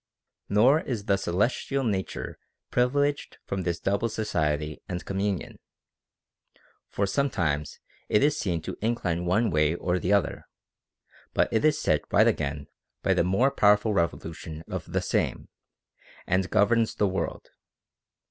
[0.47, 0.55] 28.
[0.59, 2.39] Nor is the celestial nature
[2.71, 5.59] privileged from this double society and communion.
[6.87, 10.47] For sometimes it is seen to incline one way or the other,
[11.35, 12.65] but it is set right again
[13.03, 15.49] by the more powerful revolution of the Same,
[16.25, 17.11] and governs OF THE PROCREATION OF THE SOUL.
[17.11, 17.49] 359 the world.